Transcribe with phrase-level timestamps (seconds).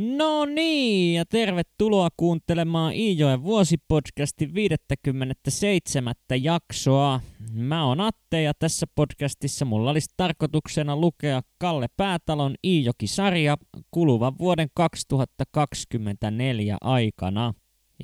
[0.00, 6.14] No niin, ja tervetuloa kuuntelemaan Iijoen vuosipodcastin 57.
[6.42, 7.20] jaksoa.
[7.52, 13.56] Mä oon Atte ja tässä podcastissa mulla olisi tarkoituksena lukea Kalle Päätalon Iijoki-sarja
[13.90, 17.54] kuluvan vuoden 2024 aikana.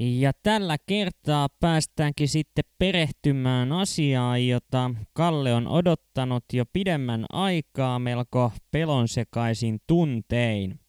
[0.00, 8.52] Ja tällä kertaa päästäänkin sitten perehtymään asiaan, jota Kalle on odottanut jo pidemmän aikaa melko
[8.70, 10.85] pelonsekaisin tuntein.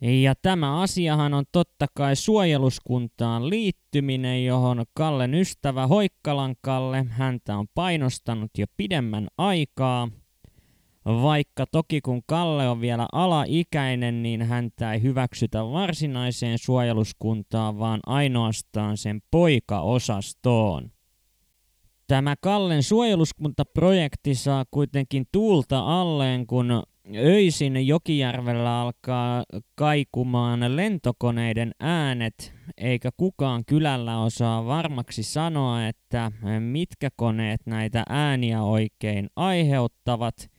[0.00, 7.66] Ja tämä asiahan on totta kai suojeluskuntaan liittyminen, johon Kallen ystävä Hoikkalan Kalle häntä on
[7.74, 10.08] painostanut jo pidemmän aikaa.
[11.04, 18.96] Vaikka toki kun Kalle on vielä alaikäinen, niin häntä ei hyväksytä varsinaiseen suojeluskuntaan, vaan ainoastaan
[18.96, 20.90] sen poikaosastoon.
[22.06, 26.82] Tämä Kallen suojeluskuntaprojekti saa kuitenkin tuulta alleen, kun
[27.16, 29.44] öisin Jokijärvellä alkaa
[29.74, 39.30] kaikumaan lentokoneiden äänet, eikä kukaan kylällä osaa varmaksi sanoa, että mitkä koneet näitä ääniä oikein
[39.36, 40.50] aiheuttavat,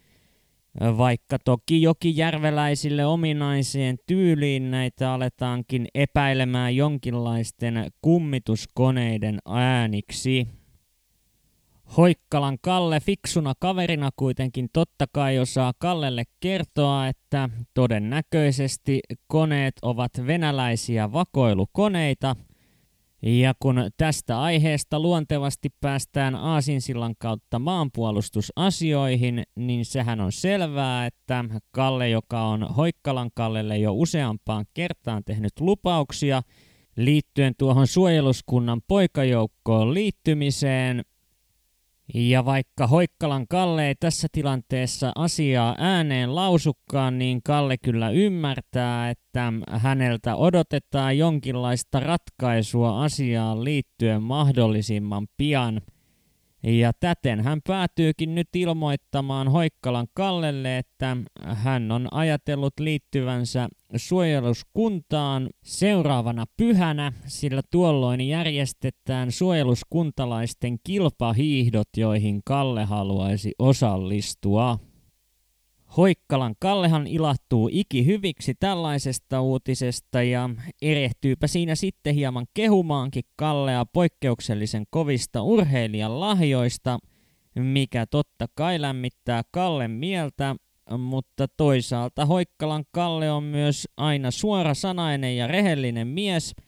[0.97, 10.47] vaikka toki jokijärveläisille ominaiseen tyyliin näitä aletaankin epäilemään jonkinlaisten kummituskoneiden ääniksi.
[11.97, 21.11] Hoikkalan Kalle fiksuna kaverina kuitenkin totta kai osaa Kallelle kertoa, että todennäköisesti koneet ovat venäläisiä
[21.11, 22.35] vakoilukoneita.
[23.21, 32.09] Ja kun tästä aiheesta luontevasti päästään Aasinsillan kautta maanpuolustusasioihin, niin sehän on selvää, että Kalle,
[32.09, 36.41] joka on Hoikkalan Kallelle jo useampaan kertaan tehnyt lupauksia
[36.95, 41.03] liittyen tuohon suojeluskunnan poikajoukkoon liittymiseen,
[42.13, 49.53] ja vaikka Hoikkalan Kalle ei tässä tilanteessa asiaa ääneen lausukkaan, niin Kalle kyllä ymmärtää, että
[49.71, 55.81] häneltä odotetaan jonkinlaista ratkaisua asiaan liittyen mahdollisimman pian–
[56.63, 66.45] ja täten hän päätyykin nyt ilmoittamaan Hoikkalan Kallelle, että hän on ajatellut liittyvänsä suojeluskuntaan seuraavana
[66.57, 74.88] pyhänä, sillä tuolloin järjestetään suojeluskuntalaisten kilpahiihdot, joihin Kalle haluaisi osallistua.
[75.97, 80.49] Hoikkalan Kallehan ilahtuu ikihyviksi tällaisesta uutisesta ja
[80.81, 86.99] erehtyypä siinä sitten hieman kehumaankin Kallea poikkeuksellisen kovista urheilijan lahjoista,
[87.55, 90.55] mikä totta kai lämmittää Kallen mieltä,
[90.97, 96.53] mutta toisaalta Hoikkalan Kalle on myös aina suorasanainen ja rehellinen mies–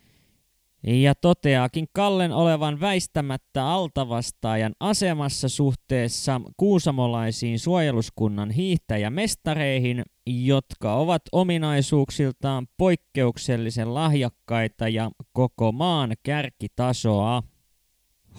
[0.83, 13.93] ja toteaakin Kallen olevan väistämättä altavastaajan asemassa suhteessa kuusamolaisiin suojeluskunnan hiihtäjämestareihin, jotka ovat ominaisuuksiltaan poikkeuksellisen
[13.93, 17.43] lahjakkaita ja koko maan kärkitasoa.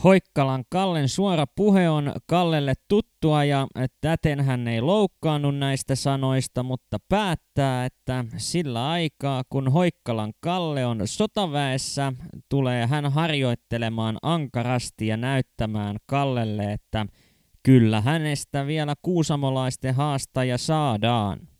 [0.04, 3.66] Hoikkalan Kallen suora puhe on Kallelle tuttua ja
[4.00, 11.00] täten hän ei loukkaannut näistä sanoista, mutta päättää, että sillä aikaa kun Hoikkalan Kalle on
[11.04, 12.12] sotaväessä,
[12.48, 17.06] tulee hän harjoittelemaan ankarasti ja näyttämään Kallelle, että
[17.62, 21.51] kyllä hänestä vielä kuusamolaisten haastaja saadaan.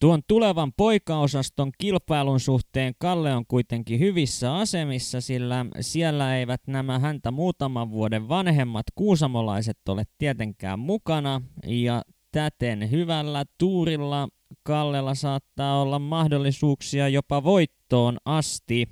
[0.00, 7.30] Tuon tulevan poikaosaston kilpailun suhteen Kalle on kuitenkin hyvissä asemissa, sillä siellä eivät nämä häntä
[7.30, 12.02] muutaman vuoden vanhemmat kuusamolaiset ole tietenkään mukana, ja
[12.32, 14.28] täten hyvällä tuurilla
[14.62, 18.88] Kallella saattaa olla mahdollisuuksia jopa voittoon asti.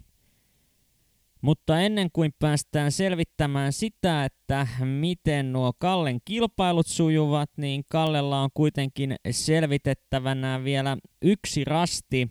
[1.41, 8.51] Mutta ennen kuin päästään selvittämään sitä, että miten nuo Kallen kilpailut sujuvat, niin Kallella on
[8.55, 12.31] kuitenkin selvitettävänä vielä yksi rasti.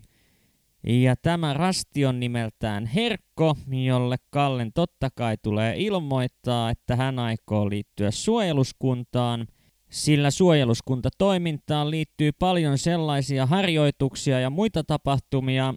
[0.86, 7.70] Ja tämä rasti on nimeltään Herkko, jolle Kallen totta kai tulee ilmoittaa, että hän aikoo
[7.70, 9.46] liittyä suojeluskuntaan–
[9.90, 15.74] sillä suojeluskuntatoimintaan liittyy paljon sellaisia harjoituksia ja muita tapahtumia,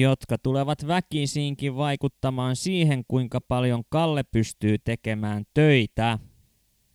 [0.00, 6.18] jotka tulevat väkisinkin vaikuttamaan siihen, kuinka paljon Kalle pystyy tekemään töitä.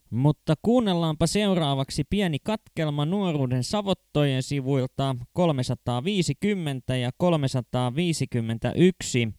[0.09, 9.29] Mutta kuunnellaanpa seuraavaksi pieni katkelma nuoruuden savottojen sivuilta 350 ja 351,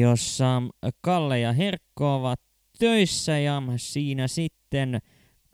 [0.00, 0.62] jossa
[1.00, 2.40] Kalle ja Herkko ovat
[2.78, 5.00] töissä ja siinä sitten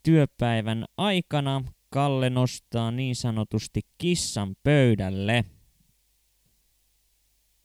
[0.04, 5.44] työpäivän aikana Kalle nostaa niin sanotusti kissan pöydälle.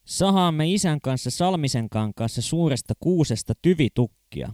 [0.05, 4.53] Sahaamme isän kanssa Salmisen kanssa suuresta kuusesta tyvitukkia.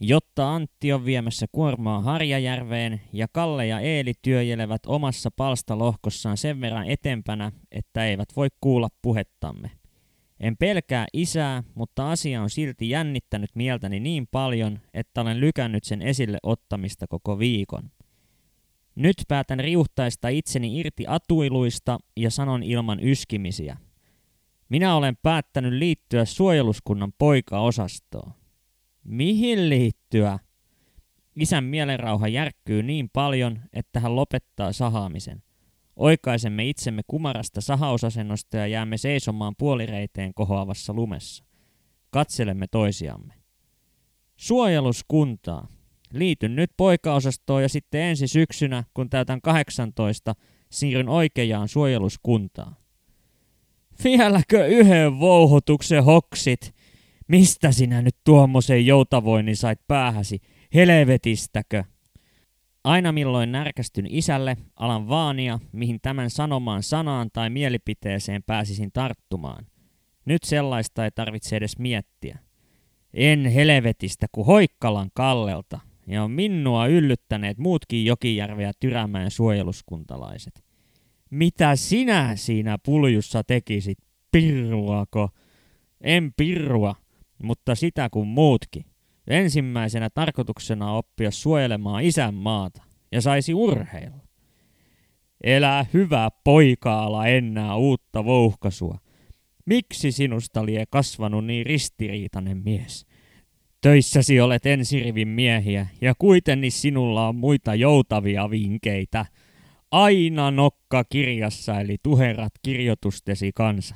[0.00, 6.86] Jotta Antti on viemässä kuormaa Harjajärveen ja Kalle ja Eeli työjelevät omassa palstalohkossaan sen verran
[6.90, 9.77] etempänä, että eivät voi kuulla puhettamme.
[10.40, 16.02] En pelkää isää, mutta asia on silti jännittänyt mieltäni niin paljon, että olen lykännyt sen
[16.02, 17.90] esille ottamista koko viikon.
[18.94, 23.76] Nyt päätän riuhtaista itseni irti atuiluista ja sanon ilman yskimisiä.
[24.68, 28.32] Minä olen päättänyt liittyä suojeluskunnan poikaosastoon.
[29.04, 30.38] Mihin liittyä?
[31.36, 35.42] Isän mielenrauha järkkyy niin paljon, että hän lopettaa sahaamisen.
[35.98, 41.44] Oikaisemme itsemme kumarasta sahausasennosta ja jäämme seisomaan puolireiteen kohoavassa lumessa.
[42.10, 43.34] Katselemme toisiamme.
[44.36, 45.68] Suojeluskuntaa.
[46.12, 50.34] Liityn nyt poikaosastoon ja sitten ensi syksynä, kun täytän 18,
[50.70, 52.76] siirryn oikeaan suojeluskuntaan.
[54.04, 56.74] Vieläkö yhden vouhotuksen hoksit?
[57.28, 60.40] Mistä sinä nyt tuommoisen joutavoinnin sait päähäsi?
[60.74, 61.84] Helvetistäkö?
[62.84, 69.66] Aina milloin närkästyn isälle, alan vaania, mihin tämän sanomaan sanaan tai mielipiteeseen pääsisin tarttumaan.
[70.24, 72.38] Nyt sellaista ei tarvitse edes miettiä.
[73.14, 80.64] En helvetistä kuin Hoikkalan Kallelta, ja on minua yllyttäneet muutkin Jokijärveä Tyrämäen suojeluskuntalaiset.
[81.30, 83.98] Mitä sinä siinä puljussa tekisit?
[84.32, 85.28] Pirruako?
[86.00, 86.94] En pirrua,
[87.42, 88.84] mutta sitä kuin muutkin.
[89.28, 92.82] Ensimmäisenä tarkoituksena oppia suojelemaan isänmaata
[93.12, 94.18] ja saisi urheilla.
[95.44, 98.98] Elää hyvä poikaala enää uutta vouhkasua.
[99.66, 103.06] Miksi sinusta lie kasvanut niin ristiriitainen mies?
[103.80, 109.26] Töissäsi olet ensirivin miehiä ja kuitenkin sinulla on muita joutavia vinkeitä.
[109.90, 113.94] Aina nokka kirjassa eli tuherat kirjoitustesi kanssa.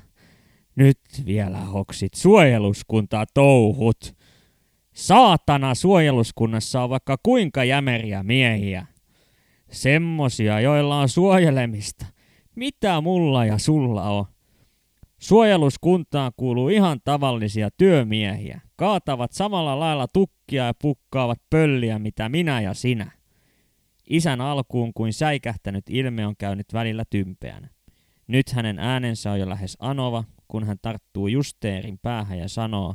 [0.77, 4.22] Nyt vielä hoksit suojeluskuntaa touhut.
[4.93, 8.87] Saatana suojeluskunnassa on vaikka kuinka jämeriä miehiä.
[9.71, 12.07] Semmosia, joilla on suojelemista.
[12.55, 14.25] Mitä mulla ja sulla on?
[15.19, 18.61] Suojeluskuntaan kuuluu ihan tavallisia työmiehiä.
[18.77, 23.11] Kaatavat samalla lailla tukkia ja pukkaavat pölliä, mitä minä ja sinä.
[24.11, 27.69] Isän alkuun kuin säikähtänyt ilme on käynyt välillä tympeänä.
[28.27, 32.95] Nyt hänen äänensä on jo lähes anova, kun hän tarttuu Justeerin päähän ja sanoo,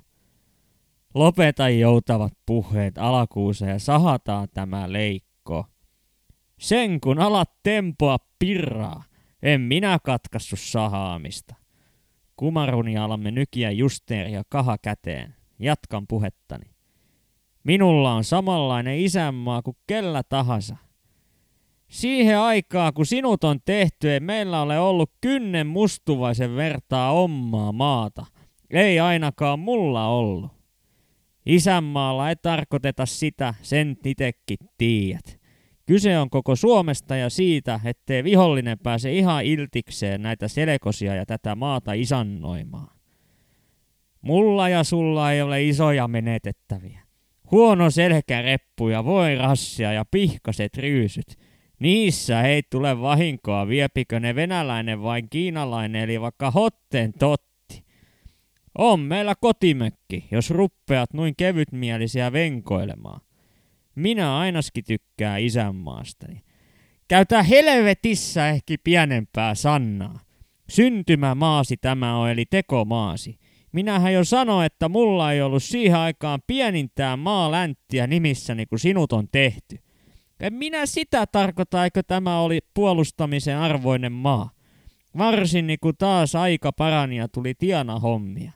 [1.17, 5.65] Lopeta joutavat puheet alakuussa ja sahataan tämä leikko.
[6.59, 9.03] Sen kun alat tempoa pirraa,
[9.43, 11.55] en minä katkassu sahaamista.
[12.35, 15.35] Kumaruni alamme nykiä Justeeria kaha käteen.
[15.59, 16.65] Jatkan puhettani.
[17.63, 20.75] Minulla on samanlainen isänmaa kuin kellä tahansa.
[21.87, 28.25] Siihen aikaa, kun sinut on tehty, ei meillä ole ollut kynnen mustuvaisen vertaa omaa maata.
[28.69, 30.56] Ei ainakaan mulla ollut.
[31.47, 35.39] Isänmaalla ei tarkoiteta sitä, sen itekin tiedät.
[35.85, 41.55] Kyse on koko Suomesta ja siitä, ettei vihollinen pääse ihan iltikseen näitä selekosia ja tätä
[41.55, 42.97] maata isannoimaan.
[44.21, 46.99] Mulla ja sulla ei ole isoja menetettäviä.
[47.51, 51.35] Huono selkäreppu ja voi rassia ja pihkaset ryysyt.
[51.79, 57.46] Niissä ei tule vahinkoa, viepikö ne venäläinen vai kiinalainen, eli vaikka hotten totti.
[58.77, 63.21] On meillä kotimökki, jos ruppeat noin kevytmielisiä venkoilemaan.
[63.95, 66.41] Minä ainakin tykkää isänmaastani.
[67.07, 70.19] Käytä helvetissä ehkä pienempää sannaa.
[70.69, 73.39] Syntymämaasi tämä on, eli tekomaasi.
[73.71, 79.27] Minähän jo sanoin, että mulla ei ollut siihen aikaan pienintää maalänttiä nimissäni, kun sinut on
[79.31, 79.79] tehty.
[80.39, 84.49] En minä sitä tarkoita, eikö tämä oli puolustamisen arvoinen maa.
[85.17, 88.51] Varsin niin kuin taas aika parani ja tuli tiana hommia.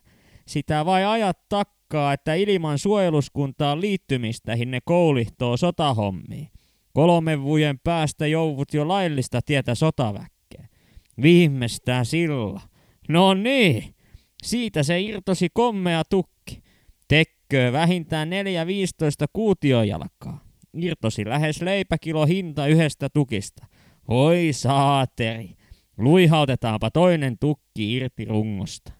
[0.46, 6.48] Sitä vai ajat takkaa, että ilman suojeluskuntaan liittymistä ne koulihtoo sotahommiin.
[6.92, 10.68] Kolmen vuoden päästä jouvut jo laillista tietä sotaväkkeä.
[11.22, 12.60] Viimeistään silla.
[13.08, 13.94] No niin,
[14.42, 16.62] siitä se irtosi kommea tukki.
[17.08, 18.32] Tekköö vähintään 4-15
[19.32, 20.44] kuutiojalkaa.
[20.74, 23.66] Irtosi lähes leipäkilo hinta yhdestä tukista.
[24.08, 25.56] Oi saateri,
[25.98, 28.92] luihautetaanpa toinen tukki irti rungosta.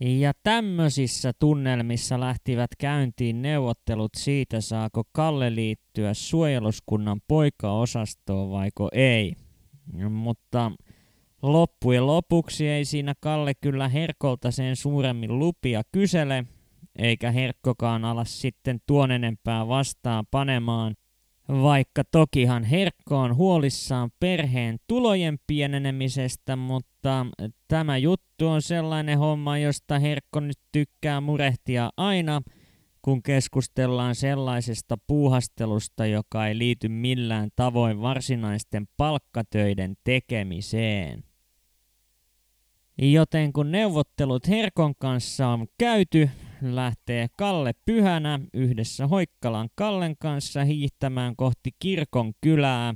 [0.00, 9.32] Ja tämmöisissä tunnelmissa lähtivät käyntiin neuvottelut siitä, saako Kalle liittyä suojeluskunnan poikaosastoon vaiko ei.
[10.10, 10.72] Mutta
[11.42, 16.44] loppujen lopuksi ei siinä Kalle kyllä Herkolta sen suuremmin lupia kysele,
[16.98, 20.94] eikä Herkkokaan ala sitten tuon enempää vastaan panemaan.
[21.48, 27.26] Vaikka tokihan Herkko on huolissaan perheen tulojen pienenemisestä, mutta
[27.68, 32.42] tämä juttu on sellainen homma, josta Herkko nyt tykkää murehtia aina,
[33.02, 41.24] kun keskustellaan sellaisesta puuhastelusta, joka ei liity millään tavoin varsinaisten palkkatöiden tekemiseen.
[42.98, 46.30] Joten kun neuvottelut Herkon kanssa on käyty,
[46.62, 52.94] lähtee Kalle Pyhänä yhdessä Hoikkalan Kallen kanssa hiihtämään kohti kirkon kylää.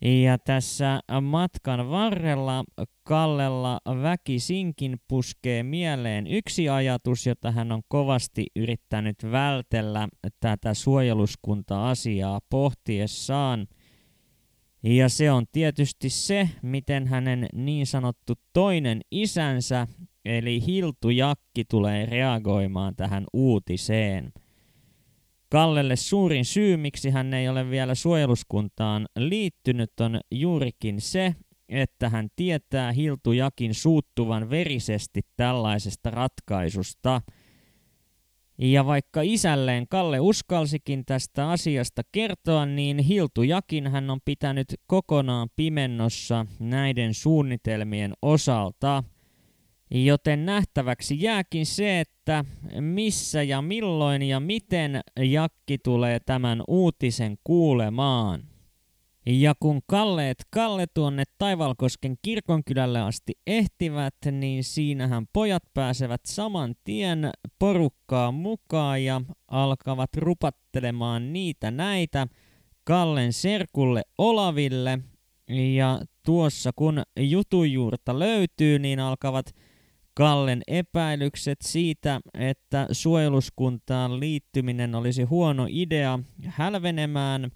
[0.00, 2.64] Ja tässä matkan varrella
[3.02, 10.08] Kallella väkisinkin puskee mieleen yksi ajatus, jota hän on kovasti yrittänyt vältellä
[10.40, 13.66] tätä suojeluskunta-asiaa pohtiessaan–
[14.84, 19.86] ja se on tietysti se, miten hänen niin sanottu toinen isänsä,
[20.24, 24.32] eli Hiltu Jakki, tulee reagoimaan tähän uutiseen.
[25.48, 31.34] Kallelle suurin syy, miksi hän ei ole vielä suojeluskuntaan liittynyt, on juurikin se,
[31.68, 37.20] että hän tietää Hiltu Jakin suuttuvan verisesti tällaisesta ratkaisusta–
[38.58, 45.48] ja vaikka isälleen Kalle uskalsikin tästä asiasta kertoa, niin Hiltu Jakin hän on pitänyt kokonaan
[45.56, 49.04] pimennossa näiden suunnitelmien osalta.
[49.90, 52.44] Joten nähtäväksi jääkin se, että
[52.80, 58.42] missä ja milloin ja miten Jakki tulee tämän uutisen kuulemaan.
[59.26, 67.30] Ja kun Kalleet Kalle tuonne Taivalkosken kirkonkylälle asti ehtivät, niin siinähän pojat pääsevät saman tien
[67.58, 72.26] porukkaa mukaan ja alkavat rupattelemaan niitä näitä
[72.84, 74.98] Kallen serkulle Olaville.
[75.48, 79.54] Ja tuossa kun jutujuurta löytyy, niin alkavat
[80.14, 86.18] Kallen epäilykset siitä, että suojeluskuntaan liittyminen olisi huono idea
[86.48, 87.50] hälvenemään–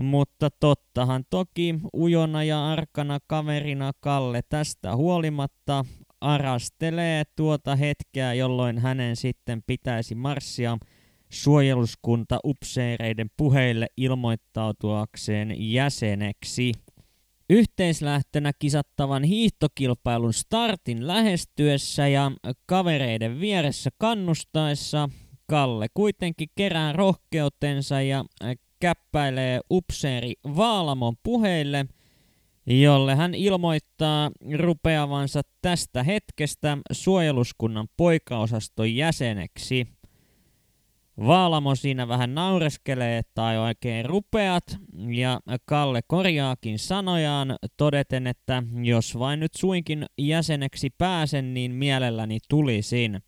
[0.00, 5.84] mutta tottahan toki ujona ja arkana kaverina Kalle tästä huolimatta
[6.20, 10.78] arastelee tuota hetkeä, jolloin hänen sitten pitäisi marssia
[11.30, 16.72] suojeluskunta upseereiden puheille ilmoittautuakseen jäseneksi.
[17.50, 22.32] Yhteislähtönä kisattavan hiihtokilpailun startin lähestyessä ja
[22.66, 25.08] kavereiden vieressä kannustaessa
[25.46, 28.24] Kalle kuitenkin kerää rohkeutensa ja
[28.80, 31.86] käppäilee upseeri Vaalamon puheille,
[32.66, 39.86] jolle hän ilmoittaa rupeavansa tästä hetkestä suojeluskunnan poikaosaston jäseneksi.
[41.18, 44.64] Vaalamo siinä vähän naureskelee, että oikein rupeat,
[45.08, 53.22] ja Kalle korjaakin sanojaan todeten, että jos vain nyt suinkin jäseneksi pääsen, niin mielelläni tulisin.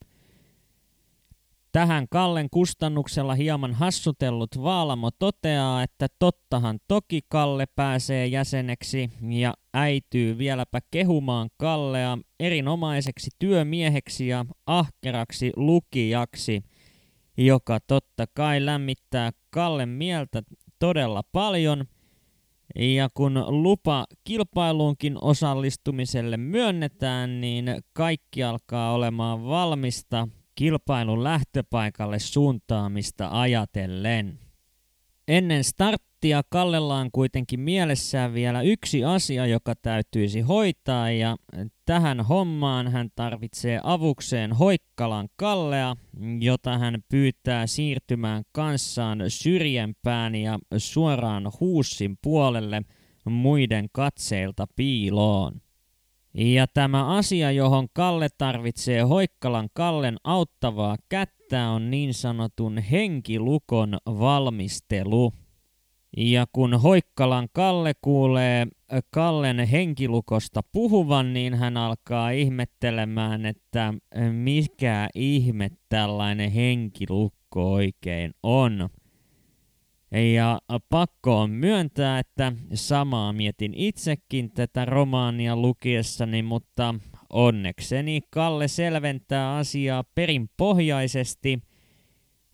[1.72, 10.38] Tähän Kallen kustannuksella hieman hassutellut Vaalamo toteaa, että tottahan toki Kalle pääsee jäseneksi ja äityy
[10.38, 16.62] vieläpä kehumaan Kallea erinomaiseksi työmieheksi ja ahkeraksi lukijaksi,
[17.36, 20.42] joka totta kai lämmittää Kallen mieltä
[20.78, 21.84] todella paljon.
[22.74, 34.38] Ja kun lupa kilpailuunkin osallistumiselle myönnetään, niin kaikki alkaa olemaan valmista kilpailun lähtöpaikalle suuntaamista ajatellen.
[35.28, 35.64] Ennen
[36.24, 41.36] starttia Kallella on kuitenkin mielessään vielä yksi asia, joka täytyisi hoitaa ja
[41.84, 45.96] tähän hommaan hän tarvitsee avukseen Hoikkalan Kallea,
[46.40, 52.82] jota hän pyytää siirtymään kanssaan syrjempään ja suoraan huussin puolelle
[53.30, 55.60] muiden katseilta piiloon.
[56.34, 65.32] Ja tämä asia, johon Kalle tarvitsee Hoikkalan Kallen auttavaa kättä, on niin sanotun henkilukon valmistelu.
[66.16, 68.66] Ja kun Hoikkalan Kalle kuulee
[69.10, 73.94] Kallen henkilukosta puhuvan, niin hän alkaa ihmettelemään, että
[74.32, 78.88] mikä ihme tällainen henkilukko oikein on.
[80.34, 86.94] Ja pakko on myöntää, että samaa mietin itsekin tätä romaania lukiessani, mutta
[87.30, 91.58] onnekseni Kalle selventää asiaa perinpohjaisesti.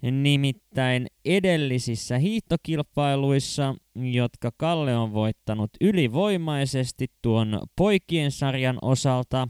[0.02, 9.48] Nimittäin edellisissä hiihtokilpailuissa, jotka Kalle on voittanut ylivoimaisesti tuon poikien sarjan osalta,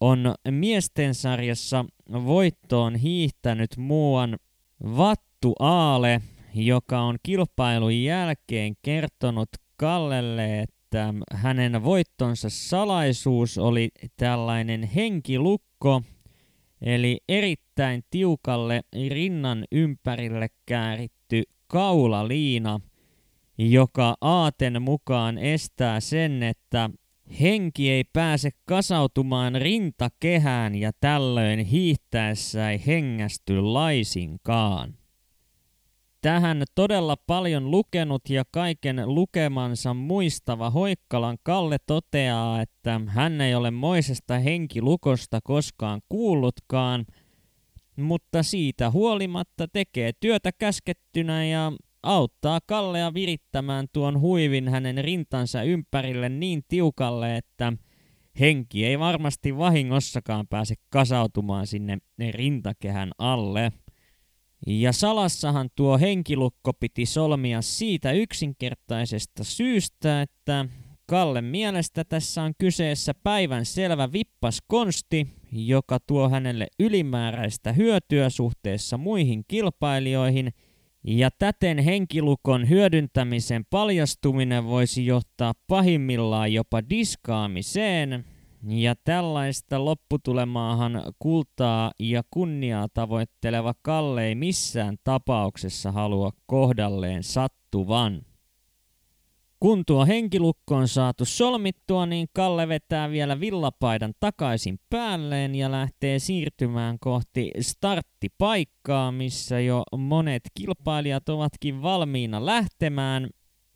[0.00, 4.38] on miesten sarjassa voittoon hiihtänyt muuan
[4.80, 6.20] Vattu Aale–
[6.54, 16.02] joka on kilpailun jälkeen kertonut Kallelle, että hänen voittonsa salaisuus oli tällainen henkilukko,
[16.82, 22.80] eli erittäin tiukalle rinnan ympärille kääritty kaulaliina,
[23.58, 26.90] joka aaten mukaan estää sen, että
[27.40, 34.94] henki ei pääse kasautumaan rintakehään ja tällöin hiihtäessä ei hengästy laisinkaan.
[36.28, 43.70] Tähän todella paljon lukenut ja kaiken lukemansa muistava Hoikkalan Kalle toteaa, että hän ei ole
[43.70, 47.06] moisesta henkilukosta koskaan kuullutkaan,
[47.96, 56.28] mutta siitä huolimatta tekee työtä käskettynä ja auttaa Kallea virittämään tuon huivin hänen rintansa ympärille
[56.28, 57.72] niin tiukalle, että
[58.40, 61.98] henki ei varmasti vahingossakaan pääse kasautumaan sinne
[62.30, 63.72] rintakehän alle.
[64.66, 70.66] Ja salassahan tuo henkilukko piti solmia siitä yksinkertaisesta syystä, että
[71.10, 79.44] Kalle mielestä tässä on kyseessä päivän selvä vippaskonsti, joka tuo hänelle ylimääräistä hyötyä suhteessa muihin
[79.48, 80.52] kilpailijoihin,
[81.04, 88.24] ja täten henkilukon hyödyntämisen paljastuminen voisi johtaa pahimmillaan jopa diskaamiseen,
[88.66, 98.22] ja tällaista lopputulemaahan kultaa ja kunniaa tavoitteleva Kalle ei missään tapauksessa halua kohdalleen sattuvan.
[99.60, 106.18] Kun tuo henkilukko on saatu solmittua, niin Kalle vetää vielä villapaidan takaisin päälleen ja lähtee
[106.18, 113.28] siirtymään kohti starttipaikkaa, missä jo monet kilpailijat ovatkin valmiina lähtemään.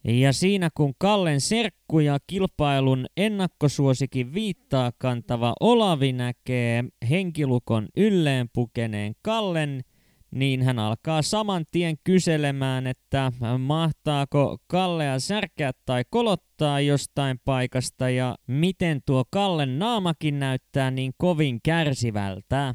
[0.04, 9.14] Ja siinä kun Kallen serkku ja kilpailun ennakkosuosikin viittaa kantava Olavi näkee henkilukon ylleen pukeneen
[9.22, 9.80] Kallen–
[10.34, 18.36] niin hän alkaa saman tien kyselemään, että mahtaako Kallea särkeä tai kolottaa jostain paikasta ja
[18.46, 22.74] miten tuo Kallen naamakin näyttää niin kovin kärsivältä.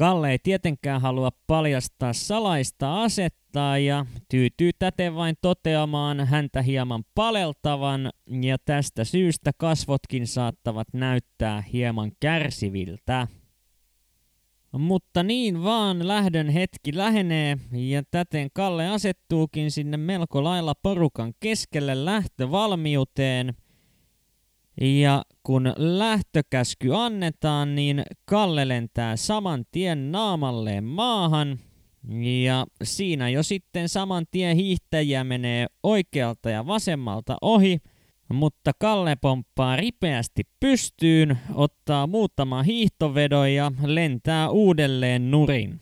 [0.00, 8.10] Kalle ei tietenkään halua paljastaa salaista asettaa ja tyytyy täten vain toteamaan häntä hieman paleltavan
[8.42, 13.28] ja tästä syystä kasvotkin saattavat näyttää hieman kärsiviltä.
[14.72, 22.04] Mutta niin vaan lähdön hetki lähenee ja täten Kalle asettuukin sinne melko lailla porukan keskelle
[22.04, 23.54] lähtövalmiuteen.
[24.80, 31.58] Ja kun lähtökäsky annetaan, niin Kalle lentää saman tien naamalleen maahan.
[32.44, 37.78] Ja siinä jo sitten saman tien hiihtäjiä menee oikealta ja vasemmalta ohi–
[38.34, 45.80] mutta Kalle pomppaa ripeästi pystyyn, ottaa muutama hiihtovedon ja lentää uudelleen nurin.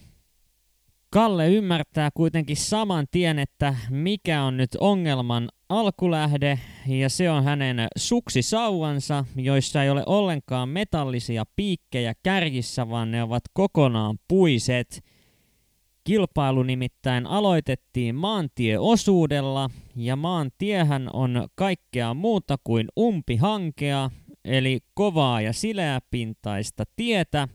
[1.11, 7.89] Kalle ymmärtää kuitenkin saman tien, että mikä on nyt ongelman alkulähde, ja se on hänen
[7.97, 14.89] suksisauvansa, joissa ei ole ollenkaan metallisia piikkejä kärjissä, vaan ne ovat kokonaan puiset–
[16.09, 24.11] Kilpailu nimittäin aloitettiin maantieosuudella, ja maantiehän on kaikkea muuta kuin umpihankea,
[24.45, 27.49] eli kovaa ja sileäpintaista tietä,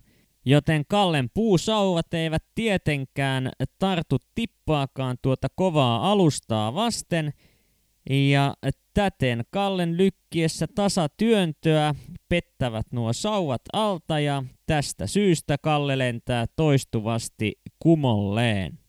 [0.45, 7.33] joten Kallen puusauvat eivät tietenkään tartu tippaakaan tuota kovaa alustaa vasten,
[8.09, 8.53] ja
[8.93, 11.95] täten Kallen lykkiessä tasatyöntöä
[12.29, 18.79] pettävät nuo sauvat alta ja tästä syystä Kalle lentää toistuvasti kumolleen.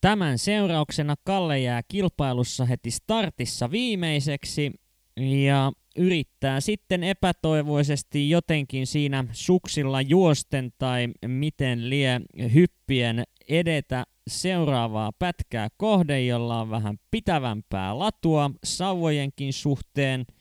[0.00, 4.72] Tämän seurauksena Kalle jää kilpailussa heti startissa viimeiseksi
[5.18, 12.20] ja yrittää sitten epätoivoisesti jotenkin siinä suksilla juosten tai miten lie
[12.54, 20.24] hyppien edetä seuraavaa pätkää kohde, jolla on vähän pitävämpää latua sauvojenkin suhteen–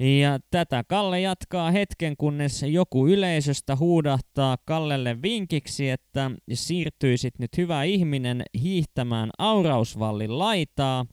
[0.00, 7.82] ja tätä Kalle jatkaa hetken, kunnes joku yleisöstä huudahtaa Kallelle vinkiksi, että siirtyisit nyt hyvä
[7.82, 11.06] ihminen hiihtämään Aurausvallin laitaa.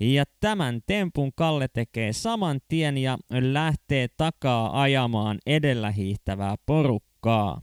[0.00, 7.60] Ja tämän tempun Kalle tekee saman tien ja lähtee takaa ajamaan edellä hiihtävää porukkaa.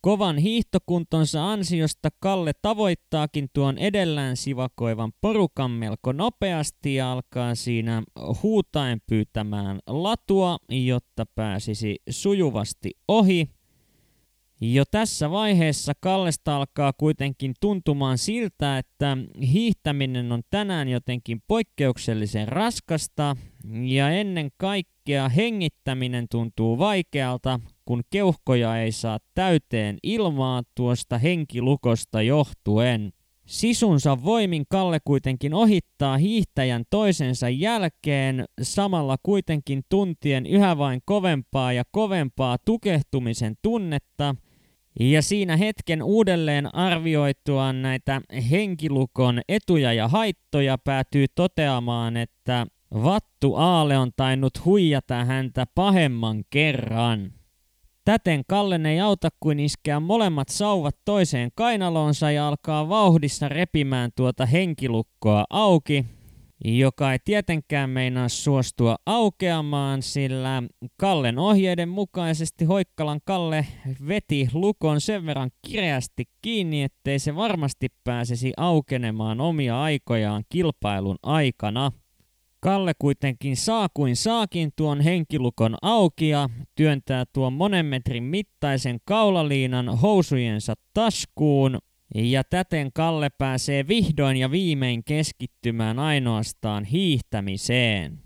[0.00, 8.02] Kovan hiihtokuntonsa ansiosta Kalle tavoittaakin tuon edellään sivakoivan porukan melko nopeasti ja alkaa siinä
[8.42, 13.48] huutaen pyytämään latua, jotta pääsisi sujuvasti ohi.
[14.72, 19.16] Jo tässä vaiheessa Kallesta alkaa kuitenkin tuntumaan siltä, että
[19.52, 23.36] hiihtäminen on tänään jotenkin poikkeuksellisen raskasta
[23.82, 33.12] ja ennen kaikkea hengittäminen tuntuu vaikealta, kun keuhkoja ei saa täyteen ilmaa tuosta henkilukosta johtuen.
[33.46, 41.82] Sisunsa voimin Kalle kuitenkin ohittaa hiihtäjän toisensa jälkeen, samalla kuitenkin tuntien yhä vain kovempaa ja
[41.90, 44.34] kovempaa tukehtumisen tunnetta,
[45.00, 53.98] Ja siinä hetken uudelleen arvioitua näitä henkilukon etuja ja haittoja päätyy toteamaan, että Vattu Aale
[53.98, 57.32] on tainnut huijata häntä pahemman kerran.
[58.04, 64.46] Täten Kallen ei auta kuin iskeä molemmat sauvat toiseen kainalonsa ja alkaa vauhdissa repimään tuota
[64.46, 66.06] henkilukkoa auki,
[66.64, 70.62] joka ei tietenkään meinaa suostua aukeamaan, sillä
[70.96, 73.66] Kallen ohjeiden mukaisesti Hoikkalan Kalle
[74.08, 81.92] veti lukon sen verran kireästi kiinni, ettei se varmasti pääsisi aukenemaan omia aikojaan kilpailun aikana.
[82.60, 89.98] Kalle kuitenkin saa kuin saakin tuon henkilukon auki ja työntää tuon monen metrin mittaisen kaulaliinan
[89.98, 91.78] housujensa taskuun,
[92.14, 98.22] ja täten Kalle pääsee vihdoin ja viimein keskittymään ainoastaan hiihtämiseen.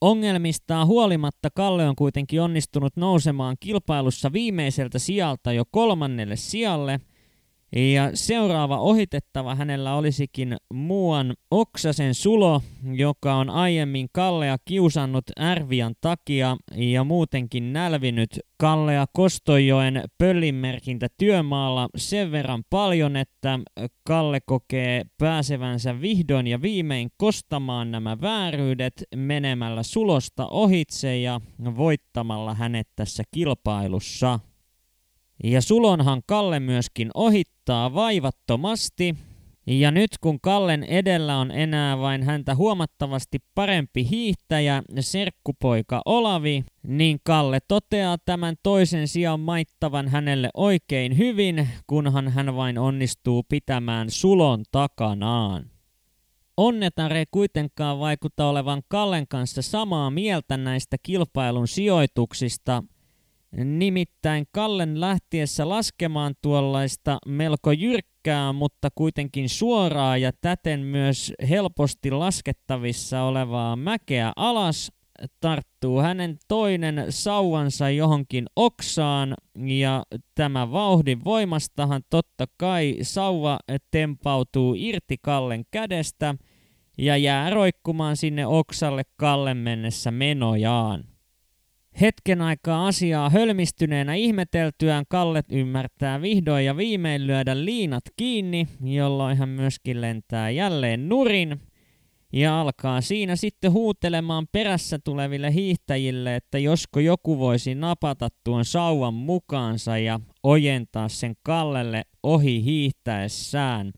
[0.00, 7.00] Ongelmistaan huolimatta Kalle on kuitenkin onnistunut nousemaan kilpailussa viimeiseltä sijalta jo kolmannelle sijalle–
[7.76, 16.56] ja seuraava ohitettava hänellä olisikin muuan Oksasen Sulo, joka on aiemmin Kallea kiusannut Ärvian takia
[16.74, 23.58] ja muutenkin nälvinyt Kallea Kostojoen pöllinmerkintä työmaalla sen verran paljon, että
[24.04, 31.40] Kalle kokee pääsevänsä vihdoin ja viimein kostamaan nämä vääryydet menemällä Sulosta ohitse ja
[31.76, 34.40] voittamalla hänet tässä kilpailussa.
[35.44, 39.14] Ja Sulonhan Kalle myöskin ohittaa vaivattomasti.
[39.66, 47.18] Ja nyt kun Kallen edellä on enää vain häntä huomattavasti parempi hiihtäjä, serkkupoika Olavi, niin
[47.24, 54.64] Kalle toteaa tämän toisen sijaan maittavan hänelle oikein hyvin, kunhan hän vain onnistuu pitämään sulon
[54.70, 55.70] takanaan.
[56.56, 62.82] Onnetare ei kuitenkaan vaikuta olevan Kallen kanssa samaa mieltä näistä kilpailun sijoituksista,
[63.56, 73.22] Nimittäin Kallen lähtiessä laskemaan tuollaista melko jyrkkää, mutta kuitenkin suoraa ja täten myös helposti laskettavissa
[73.22, 74.92] olevaa mäkeä alas,
[75.40, 79.34] tarttuu hänen toinen sauvansa johonkin oksaan
[79.66, 80.02] ja
[80.34, 83.58] tämä vauhdin voimastahan totta kai sauva
[83.90, 86.34] tempautuu irti Kallen kädestä
[86.98, 91.13] ja jää roikkumaan sinne oksalle Kallen mennessä menojaan.
[92.00, 99.48] Hetken aikaa asiaa hölmistyneenä ihmeteltyään Kallet ymmärtää vihdoin ja viimein lyödä liinat kiinni, jolloin hän
[99.48, 101.60] myöskin lentää jälleen nurin
[102.32, 109.14] ja alkaa siinä sitten huutelemaan perässä tuleville hiihtäjille, että josko joku voisi napata tuon sauvan
[109.14, 113.92] mukaansa ja ojentaa sen Kallelle ohi hiihtäessään.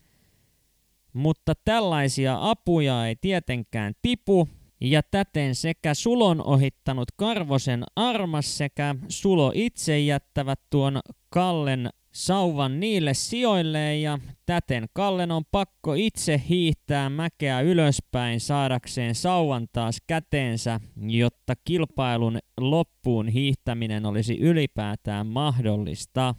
[1.13, 4.49] Mutta tällaisia apuja ei tietenkään tipu,
[4.81, 13.15] ja täten sekä Sulon ohittanut Karvosen armas sekä Sulo itse jättävät tuon Kallen sauvan niille
[13.15, 21.55] sijoilleen ja täten Kallen on pakko itse hiihtää mäkeä ylöspäin saadakseen sauvan taas käteensä, jotta
[21.65, 26.35] kilpailun loppuun hiihtäminen olisi ylipäätään mahdollista.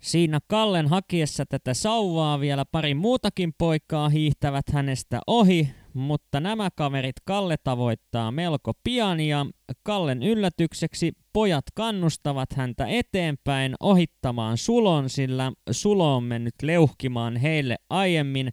[0.00, 7.16] Siinä Kallen hakiessa tätä sauvaa vielä pari muutakin poikaa hiihtävät hänestä ohi, mutta nämä kaverit
[7.24, 9.46] Kalle tavoittaa melko pian ja
[9.82, 18.52] Kallen yllätykseksi pojat kannustavat häntä eteenpäin ohittamaan Sulon, sillä Sulo on mennyt leuhkimaan heille aiemmin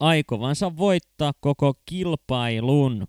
[0.00, 3.06] aikovansa voittaa koko kilpailun.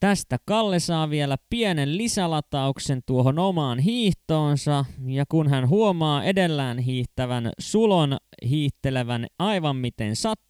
[0.00, 7.50] Tästä Kalle saa vielä pienen lisälatauksen tuohon omaan hiihtoonsa, ja kun hän huomaa edellään hiihtävän
[7.58, 8.16] Sulon
[8.48, 10.49] hiihtelevän aivan miten sattuu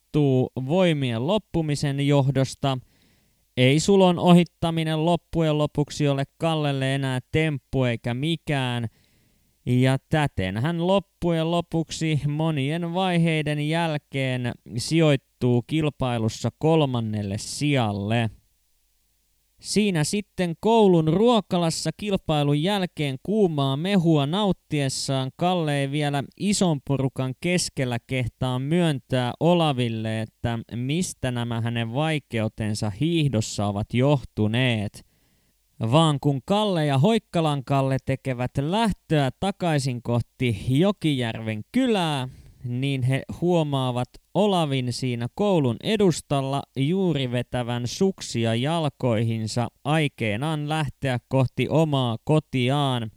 [0.66, 2.78] voimien loppumisen johdosta,
[3.56, 8.88] ei Sulon ohittaminen loppujen lopuksi ole Kallelle enää temppu eikä mikään,
[9.66, 18.30] ja täten hän loppujen lopuksi monien vaiheiden jälkeen sijoittuu kilpailussa kolmannelle sijalle.
[19.60, 27.98] Siinä sitten koulun ruokalassa kilpailun jälkeen kuumaa mehua nauttiessaan Kalle ei vielä ison porukan keskellä
[28.06, 35.06] kehtaa myöntää Olaville, että mistä nämä hänen vaikeutensa hiihdossa ovat johtuneet.
[35.80, 42.28] Vaan kun Kalle ja Hoikkalan Kalle tekevät lähtöä takaisin kohti Jokijärven kylää,
[42.64, 52.18] niin he huomaavat Olavin siinä koulun edustalla juuri vetävän suksia jalkoihinsa aikeenaan lähteä kohti omaa
[52.24, 53.10] kotiaan.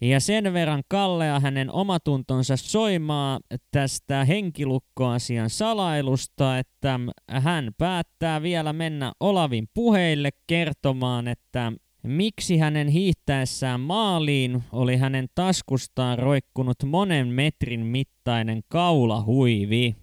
[0.00, 3.40] Ja sen verran Kallea hänen omatuntonsa soimaa
[3.70, 13.80] tästä henkilukkoasian salailusta, että hän päättää vielä mennä Olavin puheille kertomaan, että miksi hänen hiihtäessään
[13.80, 19.96] maaliin oli hänen taskustaan roikkunut monen metrin mittainen kaulahuivi.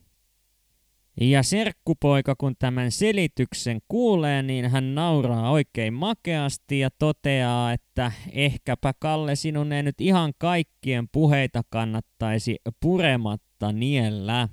[1.22, 8.94] Ja serkkupoika, kun tämän selityksen kuulee, niin hän nauraa oikein makeasti ja toteaa, että ehkäpä
[9.00, 14.50] Kalle sinun ei nyt ihan kaikkien puheita kannattaisi purematta niellä.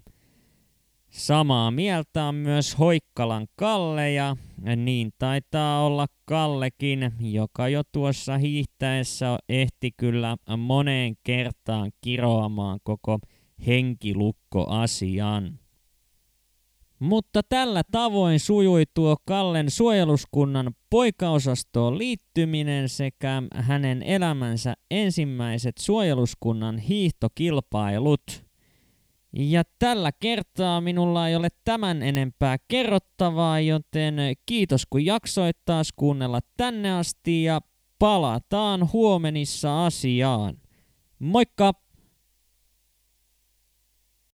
[1.17, 4.37] Samaa mieltä on myös Hoikkalan Kalle ja
[4.77, 13.19] niin taitaa olla Kallekin, joka jo tuossa hiihtäessä ehti kyllä moneen kertaan kiroamaan koko
[13.67, 15.59] henkilukkoasian.
[16.99, 28.23] Mutta tällä tavoin sujui tuo Kallen suojeluskunnan poikaosastoon liittyminen sekä hänen elämänsä ensimmäiset suojeluskunnan hiihtokilpailut–
[29.39, 34.15] ja tällä kertaa minulla ei ole tämän enempää kerrottavaa, joten
[34.47, 37.61] kiitos kun jaksoit taas kuunnella tänne asti ja
[37.99, 40.57] palataan huomenissa asiaan.
[41.19, 41.86] Moikka!